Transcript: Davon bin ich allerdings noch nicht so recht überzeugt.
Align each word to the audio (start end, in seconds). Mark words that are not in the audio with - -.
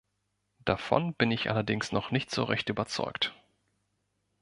Davon 0.65 1.13
bin 1.13 1.29
ich 1.29 1.51
allerdings 1.51 1.91
noch 1.91 2.09
nicht 2.09 2.31
so 2.31 2.43
recht 2.45 2.69
überzeugt. 2.69 3.35